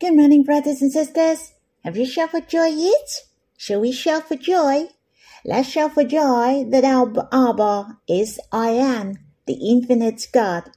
[0.00, 1.52] Good morning, brothers and sisters.
[1.84, 3.26] Have you shouted for joy yet?
[3.58, 4.88] Shall we shout for joy?
[5.44, 10.70] Let's shout for joy that our Abba is I am, the infinite God.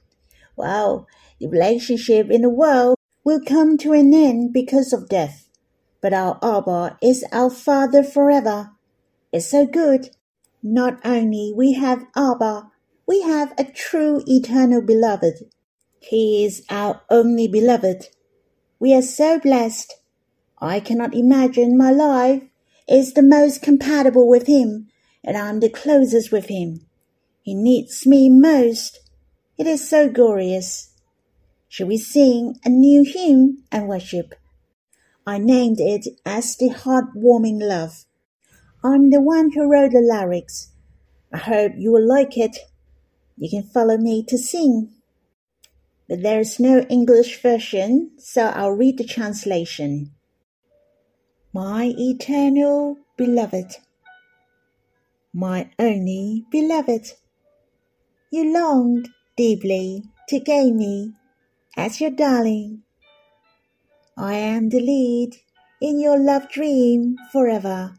[0.56, 1.06] Wow,
[1.40, 5.48] the relationship in the world will come to an end because of death.
[6.02, 8.72] But our Abba is our Father forever.
[9.32, 10.10] It's so good.
[10.62, 12.70] Not only we have Abba,
[13.08, 15.50] we have a true eternal beloved.
[15.98, 18.08] He is our only beloved.
[18.78, 19.94] We are so blessed.
[20.60, 22.42] I cannot imagine my life
[22.88, 24.88] is the most compatible with him,
[25.22, 26.86] and I'm the closest with him.
[27.42, 29.00] He needs me most.
[29.58, 30.90] It is so glorious.
[31.68, 34.34] Shall we sing a new hymn and worship?
[35.26, 38.04] I named it as the heartwarming love.
[38.82, 40.70] I'm the one who wrote the lyrics.
[41.32, 42.58] I hope you will like it.
[43.36, 44.93] You can follow me to sing.
[46.08, 50.12] But there is no English version, so I'll read the translation.
[51.52, 53.76] My eternal beloved,
[55.32, 57.12] my only beloved,
[58.30, 61.12] you longed deeply to gain me
[61.76, 62.82] as your darling.
[64.16, 65.36] I am the lead
[65.80, 67.94] in your love dream forever,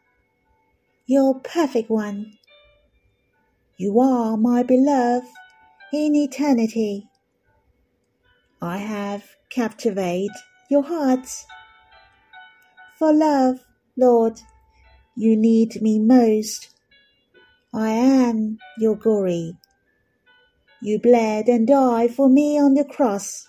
[1.07, 2.37] your perfect one.
[3.77, 5.27] You are my beloved
[5.91, 7.09] in eternity.
[8.65, 10.35] I have captivated
[10.71, 11.45] your hearts.
[12.97, 13.59] For love,
[13.95, 14.41] Lord,
[15.15, 16.69] you need me most.
[17.75, 19.53] I am your glory.
[20.81, 23.47] You bled and died for me on the cross.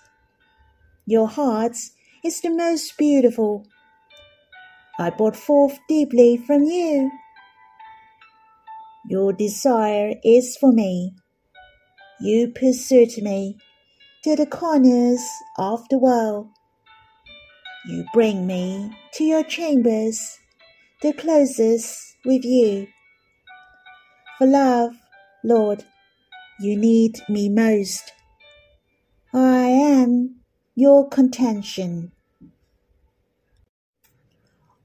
[1.07, 1.75] Your heart
[2.23, 3.65] is the most beautiful.
[4.99, 7.09] I brought forth deeply from you.
[9.09, 11.15] Your desire is for me.
[12.21, 13.57] You pursued me
[14.23, 15.21] to the corners
[15.57, 16.49] of the world.
[17.85, 20.39] You bring me to your chambers,
[21.01, 22.87] the closest with you.
[24.37, 24.93] For love,
[25.43, 25.85] Lord,
[26.59, 28.11] you need me most.
[29.33, 30.37] I am
[30.75, 32.11] your contention.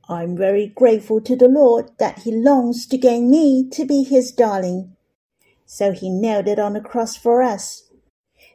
[0.09, 4.31] I'm very grateful to the Lord that He longs to gain me to be His
[4.31, 4.97] darling.
[5.65, 7.89] So He nailed it on the cross for us.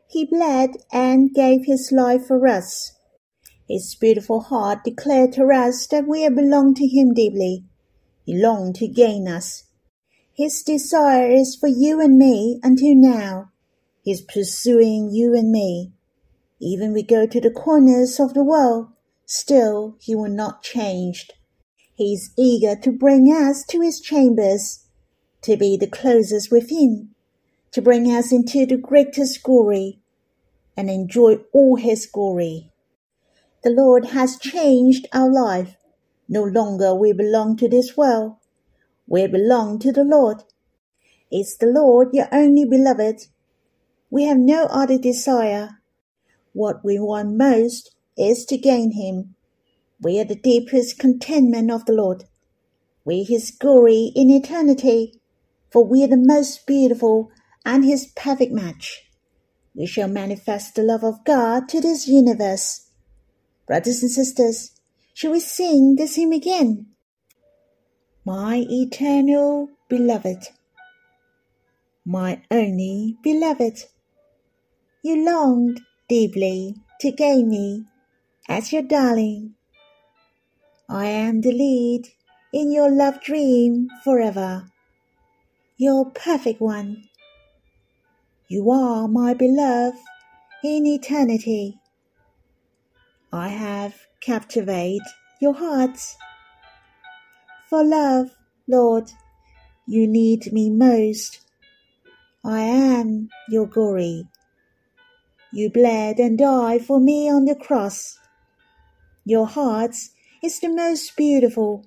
[0.07, 2.94] He bled and gave His life for us.
[3.68, 7.66] His beautiful heart declared to us that we belong to him deeply.
[8.25, 9.63] He longed to gain us.
[10.34, 13.51] His desire is for you and me until now.
[14.03, 15.91] He's pursuing you and me.
[16.62, 18.88] Even we go to the corners of the world,
[19.25, 21.29] still he will not change.
[21.95, 24.85] He is eager to bring us to his chambers,
[25.41, 27.16] to be the closest with him,
[27.72, 30.00] to bring us into the greatest glory,
[30.75, 32.72] and enjoy all his glory.
[33.63, 35.75] The Lord has changed our life.
[36.29, 38.35] No longer we belong to this world.
[39.07, 40.44] We belong to the Lord.
[41.31, 43.27] It's the Lord, your only beloved.
[44.09, 45.81] We have no other desire.
[46.53, 49.35] What we want most is to gain Him.
[50.01, 52.25] We are the deepest contentment of the Lord.
[53.03, 55.19] We His glory in eternity,
[55.72, 57.31] for we are the most beautiful
[57.67, 59.03] and His perfect match.
[59.75, 62.88] We shall manifest the love of God to this universe
[63.67, 64.72] Brothers and sisters,
[65.13, 66.85] shall we sing this hymn again?
[68.25, 70.47] My eternal beloved,
[72.06, 73.83] my only beloved,
[75.03, 77.83] you longed deeply to gain me
[78.47, 79.56] as your darling.
[80.89, 82.07] I am the lead
[82.53, 84.72] in your love dream forever,
[85.75, 87.03] your perfect one.
[88.49, 89.97] You are my beloved
[90.63, 91.81] in eternity.
[93.33, 95.05] I have captivated
[95.41, 96.15] your hearts.
[97.69, 98.29] For love,
[98.65, 99.11] Lord,
[99.85, 101.41] you need me most.
[102.45, 104.23] I am your glory.
[105.51, 108.17] You bled and died for me on the cross.
[109.25, 109.95] Your heart
[110.41, 111.83] is the most beautiful.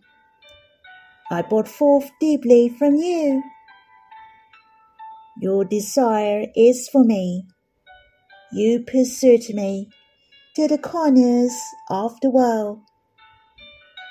[1.31, 3.43] I brought forth deeply from you.
[5.43, 7.47] Your desire is for me.
[8.53, 9.89] You pursued me
[10.55, 11.55] to the corners
[11.89, 12.81] of the world.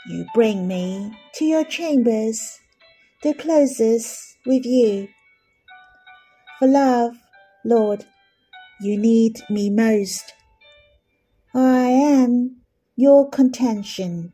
[0.07, 2.59] You bring me to your chambers,
[3.21, 5.07] the closest with you.
[6.57, 7.13] For love,
[7.63, 8.05] Lord,
[8.81, 10.33] you need me most.
[11.53, 12.61] I am
[12.95, 14.33] your contention.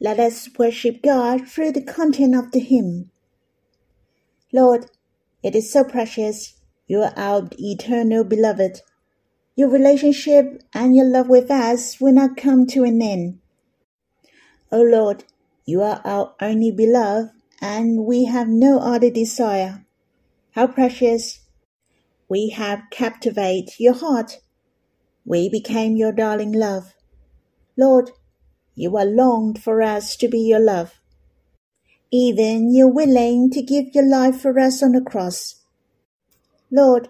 [0.00, 3.09] Let us worship God through the content of the hymn.
[4.52, 4.86] Lord,
[5.42, 6.54] it is so precious
[6.86, 8.82] you are our eternal beloved.
[9.56, 13.38] your relationship and your love with us will not come to an end.
[14.72, 15.24] O Lord,
[15.66, 17.30] you are our only beloved,
[17.60, 19.84] and we have no other desire.
[20.52, 21.40] How precious!
[22.28, 24.38] We have captivated your heart.
[25.24, 26.94] We became your darling love.
[27.76, 28.12] Lord,
[28.74, 30.99] you are longed for us to be your love.
[32.12, 35.62] Even you're willing to give your life for us on the cross.
[36.68, 37.08] Lord,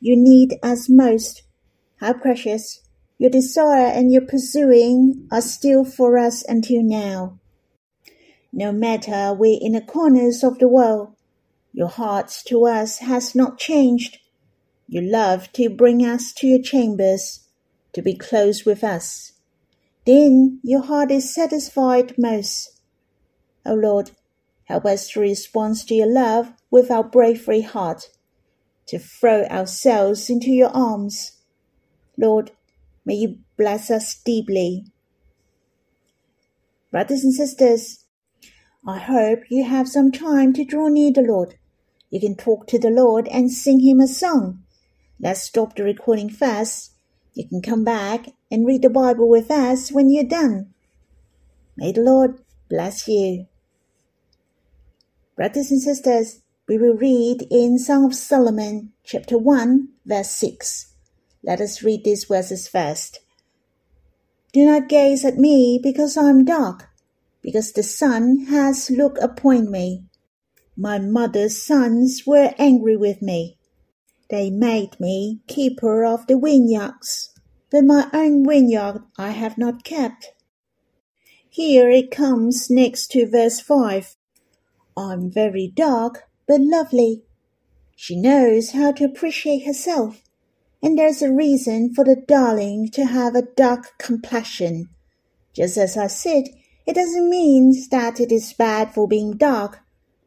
[0.00, 1.42] you need us most.
[2.00, 2.80] How precious!
[3.18, 7.38] Your desire and your pursuing are still for us until now.
[8.52, 11.14] No matter we're in the corners of the world,
[11.72, 14.18] your heart to us has not changed.
[14.88, 17.46] You love to bring us to your chambers,
[17.92, 19.32] to be close with us.
[20.06, 22.80] Then your heart is satisfied most.
[23.64, 24.10] O Lord,
[24.64, 28.08] help us to respond to your love with our bravery heart,
[28.86, 31.32] to throw ourselves into your arms.
[32.16, 32.52] Lord,
[33.04, 34.86] May you bless us deeply.
[36.90, 38.04] Brothers and sisters,
[38.86, 41.56] I hope you have some time to draw near the Lord.
[42.10, 44.62] You can talk to the Lord and sing Him a song.
[45.18, 46.92] Let's stop the recording first.
[47.34, 50.74] You can come back and read the Bible with us when you're done.
[51.76, 52.38] May the Lord
[52.68, 53.46] bless you.
[55.34, 60.92] Brothers and sisters, we will read in Song of Solomon, chapter 1, verse 6.
[61.42, 63.20] Let us read these verses first.
[64.52, 66.90] Do not gaze at me because I am dark,
[67.40, 70.04] because the sun has looked upon me.
[70.76, 73.56] My mother's sons were angry with me.
[74.28, 77.30] They made me keeper of the vineyards,
[77.70, 80.34] but my own vineyard I have not kept.
[81.48, 84.14] Here it comes next to verse 5.
[84.96, 87.22] I'm very dark, but lovely.
[87.96, 90.22] She knows how to appreciate herself
[90.82, 94.88] and there's a reason for the darling to have a dark complexion.
[95.54, 96.44] Just as I said,
[96.86, 99.78] it doesn't mean that it is bad for being dark.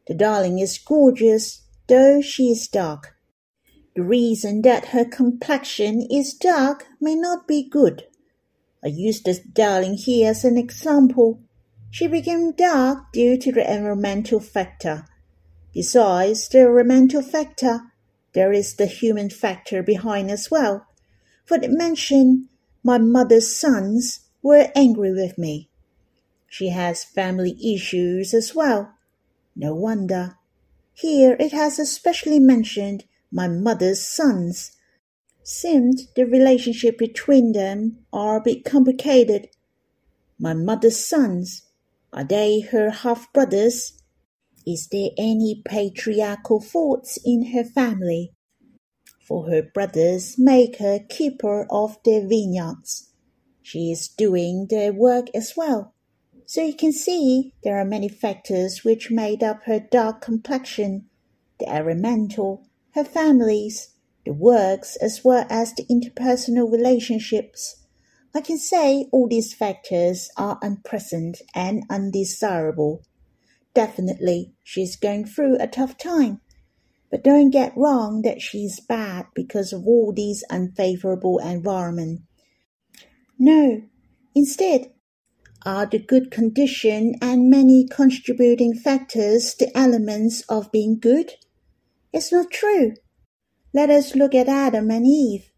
[0.06, 3.16] The darling is gorgeous, though she is dark.
[3.94, 8.04] The reason that her complexion is dark may not be good.
[8.82, 11.40] I use this darling here as an example.
[11.90, 15.06] She became dark due to the environmental factor.
[15.72, 17.80] Besides the environmental factor,
[18.32, 20.86] there is the human factor behind as well.
[21.44, 22.48] For it mentioned
[22.82, 25.70] my mother's sons were angry with me.
[26.48, 28.94] She has family issues as well.
[29.54, 30.36] No wonder.
[30.94, 34.72] Here it has especially mentioned my mother's sons.
[35.42, 39.48] Seemed the relationship between them are a bit complicated.
[40.38, 41.65] My mother's sons,
[42.12, 44.02] are they her half brothers?
[44.66, 48.32] Is there any patriarchal faults in her family?
[49.20, 53.12] For her brothers make her keeper of their vineyards.
[53.62, 55.94] She is doing their work as well.
[56.46, 61.06] So you can see there are many factors which made up her dark complexion,
[61.58, 63.90] the elemental, her families,
[64.24, 67.85] the works, as well as the interpersonal relationships.
[68.36, 73.02] I can say all these factors are unpleasant and undesirable.
[73.72, 76.42] Definitely, she's going through a tough time.
[77.10, 82.24] But don't get wrong that she's bad because of all these unfavorable environment.
[83.38, 83.80] No,
[84.34, 84.92] instead,
[85.64, 91.32] are the good condition and many contributing factors the elements of being good?
[92.12, 92.96] It's not true.
[93.72, 95.50] Let us look at Adam and Eve.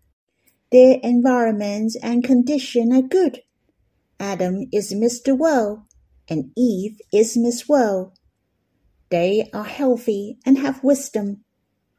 [0.70, 3.40] Their environment and condition are good.
[4.20, 5.36] Adam is Mr.
[5.36, 5.80] World
[6.28, 8.12] and Eve is Miss World.
[9.10, 11.44] They are healthy and have wisdom,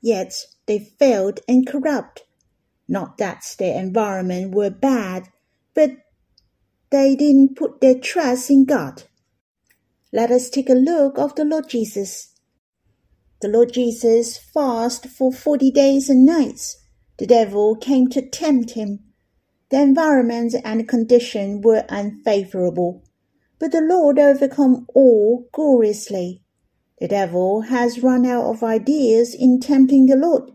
[0.02, 0.34] yet
[0.68, 2.24] they failed and corrupt.
[2.88, 5.30] Not that their environment were bad,
[5.74, 5.92] but
[6.92, 9.04] they didn't put their trust in God.
[10.12, 12.34] Let us take a look of the Lord Jesus.
[13.42, 16.79] The Lord Jesus fasted for forty days and nights.
[17.20, 19.00] The devil came to tempt him.
[19.70, 23.04] The environment and condition were unfavorable.
[23.60, 26.42] But the Lord overcome all gloriously.
[27.00, 30.52] The devil has run out of ideas in tempting the Lord.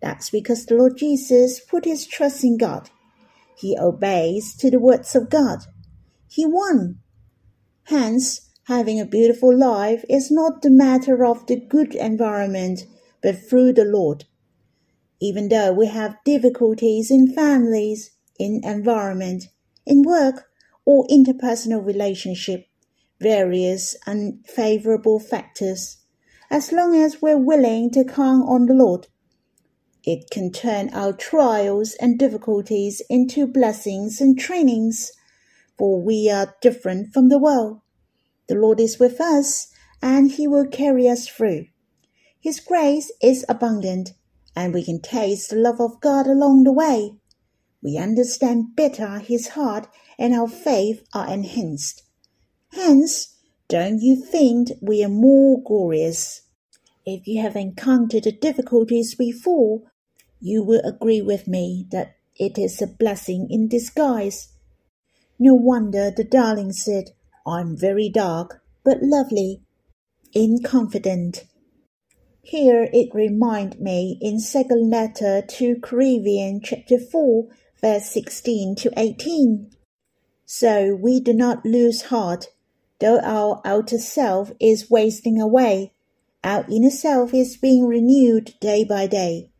[0.00, 2.88] That's because the Lord Jesus put his trust in God.
[3.56, 5.66] He obeys to the words of God.
[6.28, 7.00] He won.
[7.84, 12.86] Hence, having a beautiful life is not the matter of the good environment,
[13.22, 14.24] but through the Lord.
[15.20, 19.44] Even though we have difficulties in families, in environment,
[19.86, 20.48] in work,
[20.84, 22.66] or interpersonal relationship,
[23.20, 25.98] various unfavorable factors,
[26.50, 29.06] as long as we're willing to count on the Lord.
[30.04, 35.12] It can turn our trials and difficulties into blessings and trainings,
[35.76, 37.80] for we are different from the world.
[38.48, 39.68] The Lord is with us,
[40.00, 41.66] and He will carry us through.
[42.38, 44.12] His grace is abundant,
[44.56, 47.12] and we can taste the love of God along the way.
[47.82, 49.86] We understand better His heart,
[50.18, 52.02] and our faith are enhanced.
[52.72, 53.36] Hence,
[53.68, 56.42] don't you think we are more glorious?
[57.04, 59.82] If you have encountered the difficulties before,
[60.40, 64.48] you will agree with me that it is a blessing in disguise.
[65.38, 67.10] No wonder the darling said,
[67.46, 69.62] I'm very dark, but lovely,
[70.34, 71.44] inconfident.
[72.48, 77.48] Here it reminds me in second letter to Corinthians chapter 4,
[77.80, 79.72] verse 16 to 18.
[80.44, 82.50] So we do not lose heart,
[83.00, 85.92] though our outer self is wasting away,
[86.44, 89.50] our inner self is being renewed day by day.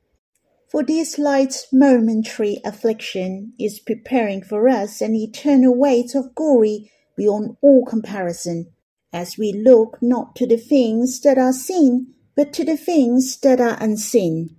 [0.69, 7.57] For this light momentary affliction is preparing for us an eternal weight of glory beyond
[7.63, 8.69] all comparison,
[9.13, 13.61] as we look not to the things that are seen, but to the things that
[13.61, 14.55] are unseen.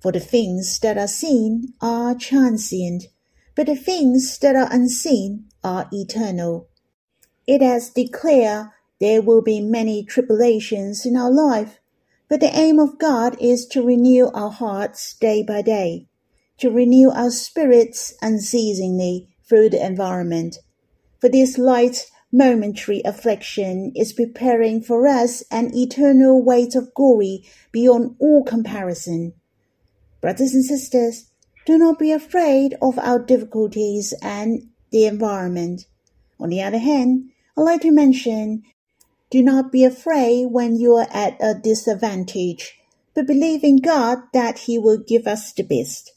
[0.00, 3.08] For the things that are seen are transient,
[3.56, 6.68] but the things that are unseen are eternal.
[7.46, 8.68] It has declared
[9.00, 11.80] there will be many tribulations in our life,
[12.28, 16.06] but the aim of God is to renew our hearts day by day,
[16.58, 20.58] to renew our spirits unceasingly through the environment.
[21.20, 28.16] For this light momentary affliction is preparing for us an eternal weight of glory beyond
[28.18, 29.32] all comparison.
[30.20, 31.30] Brothers and sisters,
[31.64, 35.86] do not be afraid of our difficulties and the environment.
[36.40, 38.62] On the other hand, I'd like to mention
[39.30, 42.78] do not be afraid when you are at a disadvantage,
[43.14, 46.12] but believe in God that He will give us the best.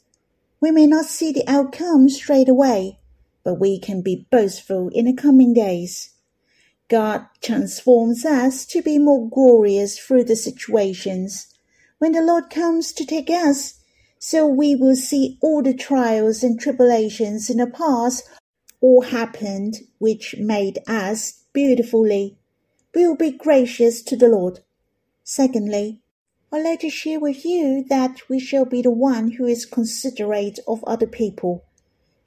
[0.62, 3.00] We may not see the outcome straight away,
[3.44, 6.12] but we can be boastful in the coming days.
[6.90, 11.48] God transforms us to be more glorious through the situations.
[12.00, 13.76] When the Lord comes to take us,
[14.20, 18.30] so we will see all the trials and tribulations in the past
[18.82, 22.38] all happened which made us beautifully
[22.94, 24.60] We will be gracious to the Lord.
[25.24, 26.02] Secondly,
[26.52, 30.60] I'd like to share with you that we shall be the one who is considerate
[30.68, 31.64] of other people.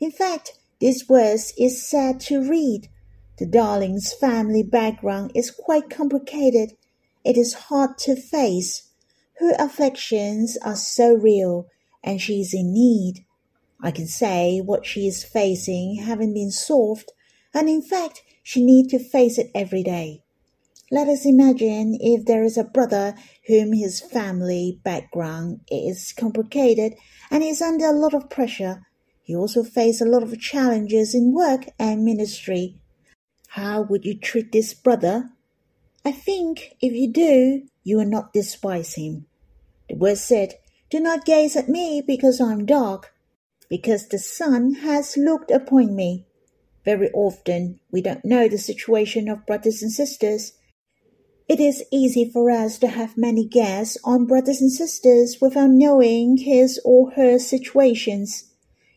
[0.01, 0.55] In fact,
[0.85, 2.91] this verse is sad to read.
[3.39, 6.77] The darling's family background is quite complicated.
[7.25, 8.91] It is hard to face.
[9.39, 11.69] Her afflictions are so real,
[12.03, 13.25] and she is in need.
[13.81, 17.13] I can say what she is facing having been solved,
[17.55, 20.23] and in fact, she need to face it every day.
[20.91, 23.15] Let us imagine if there is a brother
[23.47, 26.93] whom his family background is complicated
[27.31, 28.83] and is under a lot of pressure.
[29.25, 32.77] He also faces a lot of challenges in work and ministry.
[33.49, 35.31] How would you treat this brother?
[36.05, 39.27] I think if you do, you will not despise him.
[39.89, 40.55] The word said,
[40.91, 43.13] Do not gaze at me because I am dark,
[43.69, 46.27] because the sun has looked upon me.
[46.85, 50.53] Very often we don't know the situation of brothers and sisters
[51.47, 56.39] it is easy for us to have many guesses on brothers and sisters without knowing
[56.39, 58.54] his or her situations.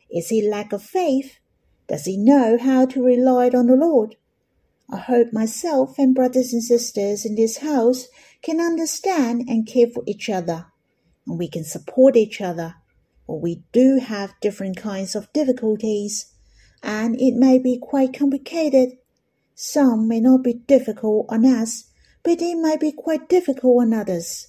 [0.09, 1.39] Is he lack of faith?
[1.87, 4.15] Does he know how to rely on the Lord?
[4.89, 8.07] I hope myself and brothers and sisters in this house
[8.41, 10.67] can understand and care for each other,
[11.25, 12.75] and we can support each other.
[13.25, 16.33] For we do have different kinds of difficulties,
[16.81, 18.97] and it may be quite complicated.
[19.55, 21.89] Some may not be difficult on us,
[22.23, 24.47] but it may be quite difficult on others.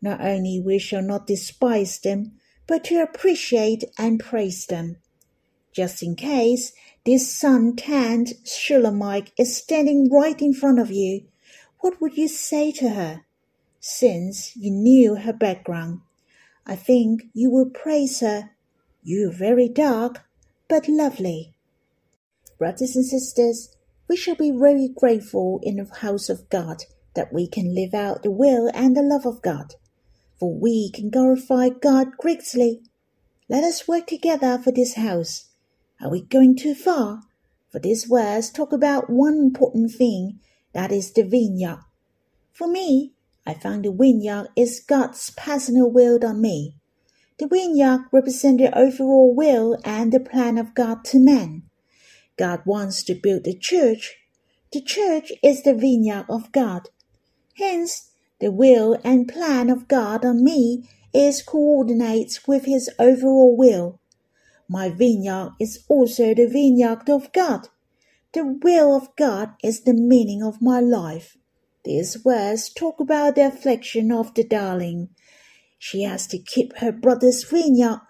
[0.00, 4.96] Not only we shall not despise them, but to appreciate and praise them.
[5.72, 6.72] Just in case
[7.04, 11.26] this sun-tanned Shulamite is standing right in front of you,
[11.80, 13.22] what would you say to her?
[13.80, 16.00] Since you knew her background,
[16.66, 18.50] I think you will praise her.
[19.02, 20.22] You are very dark,
[20.68, 21.54] but lovely.
[22.58, 23.74] Brothers and sisters,
[24.08, 28.22] we shall be very grateful in the house of God that we can live out
[28.22, 29.74] the will and the love of God,
[30.42, 32.82] for we can glorify God greatly.
[33.48, 35.50] Let us work together for this house.
[36.00, 37.20] Are we going too far?
[37.70, 40.40] For this verse talk about one important thing,
[40.72, 41.78] that is the vineyard.
[42.52, 43.12] For me,
[43.46, 46.74] I found the vineyard is God's personal will on me.
[47.38, 51.62] The vineyard represents the overall will and the plan of God to man.
[52.36, 54.16] God wants to build the church.
[54.72, 56.88] The church is the vineyard of God
[57.54, 58.11] Hence,
[58.42, 60.82] the will and plan of God on me
[61.14, 64.00] is coordinates with his overall will.
[64.68, 67.68] My vineyard is also the vineyard of God.
[68.32, 71.36] The will of God is the meaning of my life.
[71.84, 75.10] These words talk about the affliction of the darling.
[75.78, 78.00] She has to keep her brother's vineyard,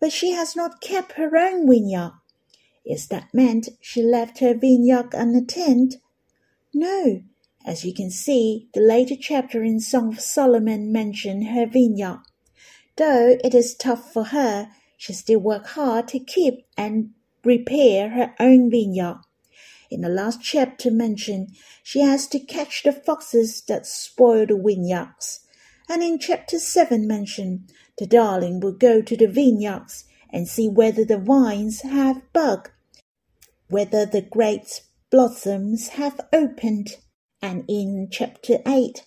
[0.00, 2.12] but she has not kept her own vineyard.
[2.86, 6.00] Is that meant she left her vineyard unattended?
[6.72, 7.24] No.
[7.64, 12.20] As you can see, the later chapter in Song of Solomon mention her vineyard.
[12.96, 17.10] Though it is tough for her, she still works hard to keep and
[17.44, 19.20] repair her own vineyard.
[19.90, 25.40] In the last chapter mentioned, she has to catch the foxes that spoil the vineyards.
[25.88, 31.04] And in chapter 7 mentioned, the darling will go to the vineyards and see whether
[31.04, 32.70] the vines have bud,
[33.68, 36.96] whether the grapes blossoms have opened.
[37.42, 39.04] And in chapter 8,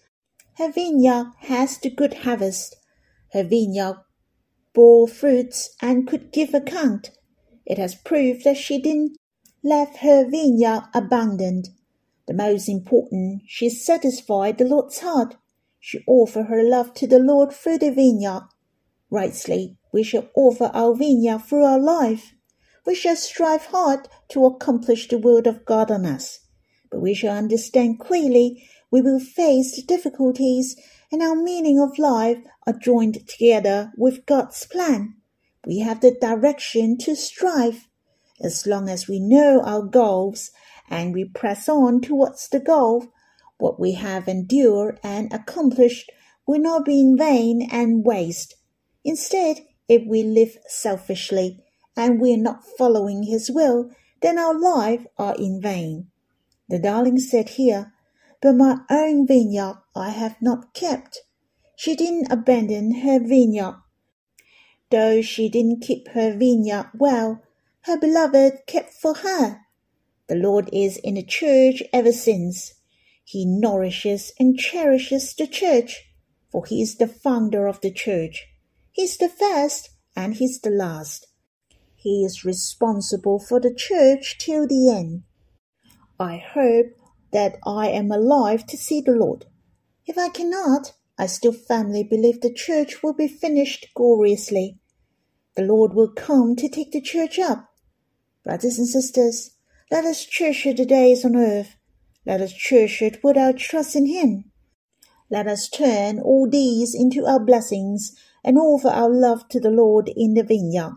[0.57, 2.75] her vineyard has the good harvest.
[3.31, 3.97] Her vineyard
[4.73, 7.11] bore fruits and could give account.
[7.65, 9.17] It has proved that she didn't
[9.63, 11.69] left her vineyard abandoned.
[12.27, 15.35] The most important, she satisfied the Lord's heart.
[15.79, 18.47] She offered her love to the Lord through the vineyard.
[19.09, 22.33] Rightly, we shall offer our vineyard through our life.
[22.85, 26.39] We shall strive hard to accomplish the will of God on us.
[26.95, 30.77] But we shall understand clearly we will face the difficulties
[31.11, 35.17] and our meaning of life are joined together with God's plan.
[35.65, 37.89] We have the direction to strive
[38.39, 40.51] as long as we know our goals
[40.89, 43.07] and we press on towards the goal,
[43.57, 46.09] what we have endured and accomplished
[46.47, 48.55] will not be in vain and waste.
[49.03, 51.61] Instead, if we live selfishly
[51.97, 56.07] and we are not following His will, then our lives are in vain.
[56.67, 57.93] The darling said here,
[58.41, 61.21] But my own vineyard I have not kept.
[61.75, 63.75] She didn't abandon her vineyard.
[64.89, 67.43] Though she didn't keep her vineyard well,
[67.81, 69.61] her beloved kept for her.
[70.27, 72.73] The Lord is in the church ever since.
[73.23, 76.09] He nourishes and cherishes the church,
[76.51, 78.47] for he is the founder of the church.
[78.91, 81.27] He is the first and he is the last.
[81.95, 85.23] He is responsible for the church till the end.
[86.19, 86.87] I hope
[87.31, 89.45] that I am alive to see the Lord.
[90.05, 94.79] If I cannot, I still firmly believe the church will be finished gloriously.
[95.55, 97.69] The Lord will come to take the church up
[98.45, 99.57] Brothers and sisters,
[99.89, 101.77] let us treasure the days on earth.
[102.27, 104.51] Let us cherish it with our trust in Him.
[105.31, 110.11] Let us turn all these into our blessings and offer our love to the Lord
[110.15, 110.93] in the vineyard.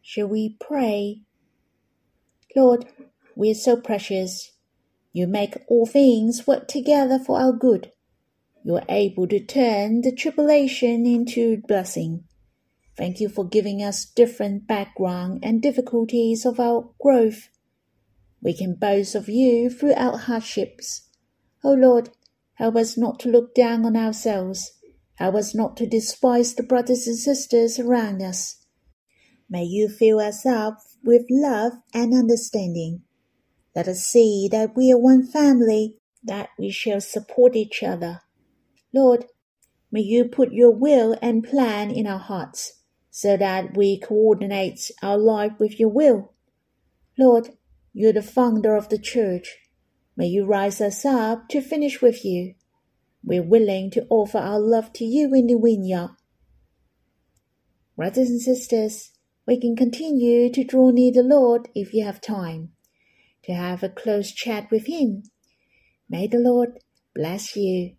[0.00, 1.24] Shall we pray?
[2.56, 2.86] Lord,
[3.36, 4.50] we are so precious.
[5.12, 7.92] You make all things work together for our good.
[8.64, 12.24] You are able to turn the tribulation into blessing.
[12.96, 17.50] Thank you for giving us different background and difficulties of our growth.
[18.42, 21.08] We can boast of you throughout hardships.
[21.62, 22.10] O oh Lord,
[22.54, 24.72] help us not to look down on ourselves.
[25.16, 28.64] Help us not to despise the brothers and sisters around us.
[29.48, 33.02] May you fill us up with love and understanding.
[33.76, 38.22] Let us see that we are one family, that we shall support each other.
[38.94, 39.26] Lord,
[39.92, 45.18] may you put your will and plan in our hearts so that we coordinate our
[45.18, 46.32] life with your will.
[47.18, 47.50] Lord,
[47.92, 49.56] you're the founder of the church.
[50.16, 52.54] May you rise us up to finish with you.
[53.22, 56.16] We're willing to offer our love to you in the vineyard.
[57.94, 59.12] Brothers and sisters,
[59.46, 62.70] we can continue to draw near the Lord if you have time,
[63.46, 65.24] to have a close chat with Him.
[66.08, 66.78] May the Lord
[67.14, 67.96] bless you.